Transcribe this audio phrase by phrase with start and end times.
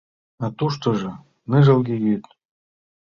[0.43, 1.11] А туштыжо—
[1.49, 2.23] ныжылге йӱд.